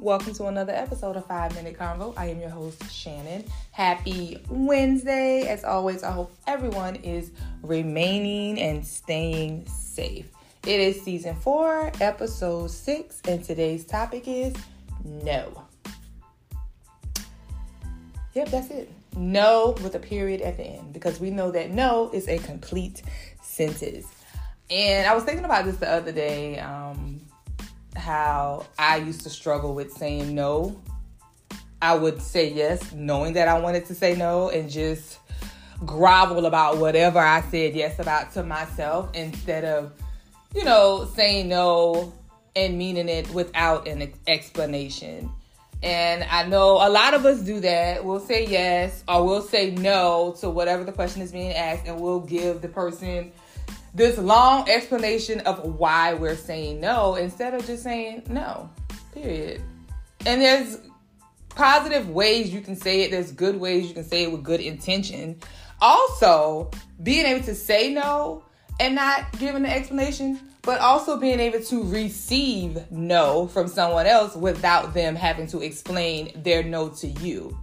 [0.00, 2.14] Welcome to another episode of Five Minute Convo.
[2.16, 3.44] I am your host, Shannon.
[3.70, 5.46] Happy Wednesday.
[5.46, 10.30] As always, I hope everyone is remaining and staying safe.
[10.66, 14.54] It is season four, episode six, and today's topic is
[15.04, 15.64] no.
[18.32, 18.90] Yep, that's it.
[19.14, 23.02] No with a period at the end because we know that no is a complete
[23.42, 24.06] sentence.
[24.70, 26.58] And I was thinking about this the other day.
[26.58, 27.20] Um,
[27.96, 30.80] how I used to struggle with saying no.
[31.82, 35.18] I would say yes, knowing that I wanted to say no, and just
[35.86, 39.92] grovel about whatever I said yes about to myself instead of,
[40.54, 42.12] you know, saying no
[42.54, 45.30] and meaning it without an explanation.
[45.82, 48.04] And I know a lot of us do that.
[48.04, 51.98] We'll say yes or we'll say no to whatever the question is being asked, and
[51.98, 53.32] we'll give the person
[53.94, 58.70] this long explanation of why we're saying no instead of just saying no,
[59.12, 59.62] period.
[60.26, 60.78] And there's
[61.50, 64.60] positive ways you can say it, there's good ways you can say it with good
[64.60, 65.40] intention.
[65.80, 66.70] Also,
[67.02, 68.44] being able to say no
[68.78, 74.36] and not giving an explanation, but also being able to receive no from someone else
[74.36, 77.56] without them having to explain their no to you.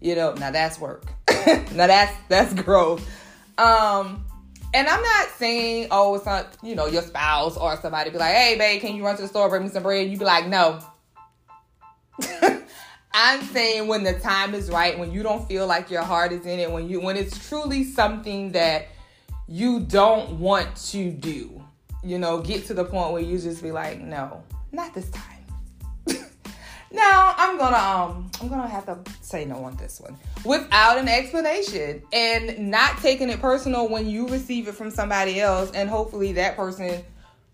[0.00, 1.04] You know, now that's work.
[1.46, 3.06] now that's that's growth.
[3.58, 4.24] Um
[4.72, 8.34] and I'm not saying, oh, it's not, you know, your spouse or somebody be like,
[8.34, 10.08] hey, babe, can you run to the store, bring me some bread?
[10.08, 10.80] You be like, no.
[13.12, 16.46] I'm saying when the time is right, when you don't feel like your heart is
[16.46, 18.86] in it, when you when it's truly something that
[19.48, 21.60] you don't want to do,
[22.04, 25.39] you know, get to the point where you just be like, no, not this time.
[26.92, 31.08] Now I'm gonna um I'm gonna have to say no on this one without an
[31.08, 36.32] explanation and not taking it personal when you receive it from somebody else and hopefully
[36.32, 37.04] that person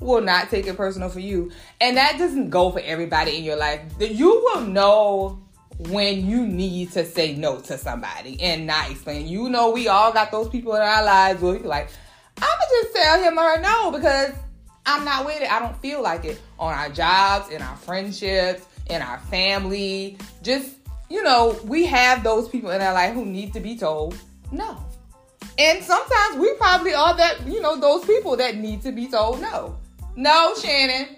[0.00, 1.50] will not take it personal for you.
[1.80, 3.80] And that doesn't go for everybody in your life.
[3.98, 5.40] You will know
[5.78, 9.26] when you need to say no to somebody and not explain.
[9.26, 11.88] You know we all got those people in our lives where you're like,
[12.36, 14.32] I'ma just tell him or her no because
[14.86, 15.50] I'm not with it.
[15.50, 20.18] I don't feel like it on our jobs, in our friendships in our family.
[20.42, 20.76] Just,
[21.08, 24.16] you know, we have those people in our life who need to be told
[24.54, 24.78] no.
[25.58, 29.40] And sometimes we probably are that, you know, those people that need to be told
[29.40, 29.76] no.
[30.16, 31.16] No, Shannon.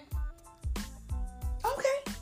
[1.64, 2.12] Okay.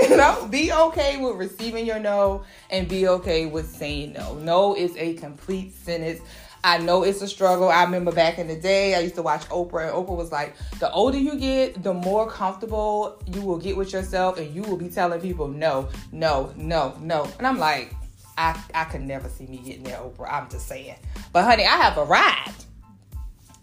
[0.08, 4.34] You know, be okay with receiving your no and be okay with saying no.
[4.34, 6.20] No is a complete sentence.
[6.68, 7.70] I know it's a struggle.
[7.70, 10.54] I remember back in the day, I used to watch Oprah, and Oprah was like,
[10.80, 14.76] the older you get, the more comfortable you will get with yourself, and you will
[14.76, 17.26] be telling people no, no, no, no.
[17.38, 17.94] And I'm like,
[18.36, 20.30] I, I could never see me getting there, Oprah.
[20.30, 20.96] I'm just saying.
[21.32, 22.66] But honey, I have arrived.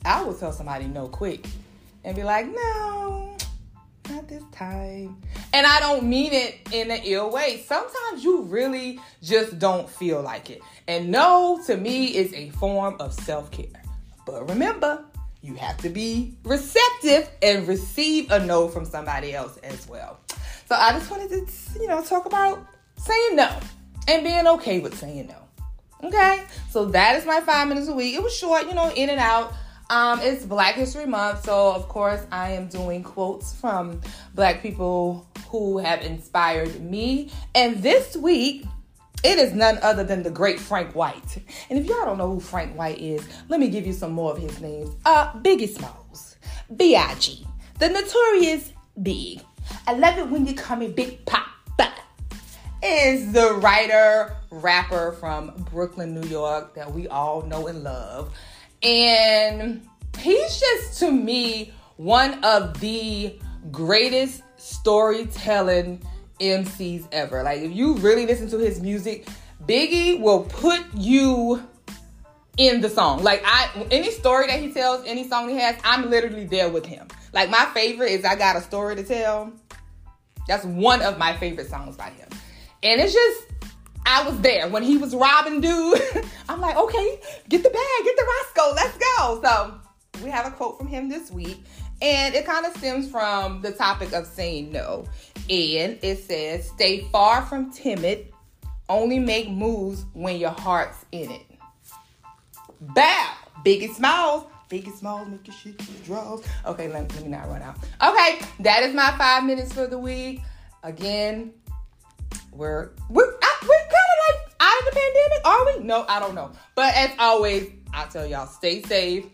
[0.03, 1.45] I will tell somebody no quick
[2.03, 3.37] and be like, no,
[4.09, 5.21] not this time.
[5.55, 7.63] And I don't mean it in an ill way.
[7.65, 10.61] Sometimes you really just don't feel like it.
[10.85, 13.81] And no, to me, is a form of self care.
[14.25, 15.05] But remember,
[15.41, 20.19] you have to be receptive and receive a no from somebody else as well.
[20.67, 22.67] So I just wanted to, you know, talk about
[22.97, 23.57] saying no
[24.09, 26.07] and being okay with saying no.
[26.09, 28.13] Okay, so that is my five minutes a week.
[28.13, 29.53] It was short, you know, in and out.
[29.89, 34.01] Um, it's Black History Month, so of course I am doing quotes from
[34.33, 37.31] Black people who have inspired me.
[37.53, 38.65] And this week,
[39.23, 41.37] it is none other than the great Frank White.
[41.69, 44.31] And if y'all don't know who Frank White is, let me give you some more
[44.31, 44.95] of his names.
[45.05, 46.35] Uh, Biggie Smalls,
[46.75, 47.45] B.I.G.,
[47.79, 49.41] the notorious Big.
[49.87, 51.51] I love it when you call me Big Papa.
[52.83, 58.37] Is the writer, rapper from Brooklyn, New York that we all know and love.
[58.83, 59.87] And
[60.19, 63.39] he's just, to me, one of the
[63.71, 66.01] greatest storytelling
[66.39, 67.43] MCs ever.
[67.43, 69.27] Like if you really listen to his music,
[69.67, 71.63] Biggie will put you
[72.57, 73.23] in the song.
[73.23, 76.85] Like I any story that he tells, any song he has, I'm literally there with
[76.85, 77.07] him.
[77.31, 79.53] Like my favorite is I got a story to tell.
[80.47, 82.29] That's one of my favorite songs by him.
[82.81, 83.43] And it's just
[84.05, 86.01] I was there when he was robbing dude.
[86.49, 87.19] I'm like, okay,
[87.49, 88.25] get the bag, get the
[88.55, 89.41] Roscoe, let's go.
[89.43, 89.79] So
[90.23, 91.63] we have a quote from him this week.
[92.01, 95.05] And it kind of stems from the topic of saying no.
[95.49, 98.33] And it says, stay far from timid,
[98.89, 101.45] only make moves when your heart's in it.
[102.81, 103.33] Bow,
[103.63, 104.45] Biggie Smalls.
[104.69, 106.43] Biggie Smalls make your shit draws.
[106.65, 107.77] Okay, let, let me not run out.
[108.03, 110.41] Okay, that is my five minutes for the week.
[110.83, 111.53] Again,
[112.51, 115.83] we're we're, we're kind of like out of the pandemic, are we?
[115.85, 116.51] No, I don't know.
[116.73, 119.25] But as always, I tell y'all, stay safe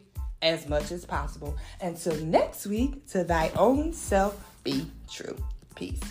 [0.42, 1.56] as much as possible.
[1.82, 5.38] Until next week, to thy own self be true.
[5.76, 6.02] Peace.